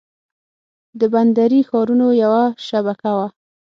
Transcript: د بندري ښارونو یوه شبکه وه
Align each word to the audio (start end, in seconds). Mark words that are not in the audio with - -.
د 0.99 1.01
بندري 1.13 1.61
ښارونو 1.69 2.07
یوه 2.23 2.43
شبکه 2.67 3.11
وه 3.17 3.27